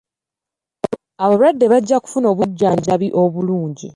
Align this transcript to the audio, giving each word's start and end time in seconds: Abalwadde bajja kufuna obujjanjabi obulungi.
Abalwadde 1.23 1.65
bajja 1.71 1.97
kufuna 2.03 2.27
obujjanjabi 2.33 3.07
obulungi. 3.21 3.87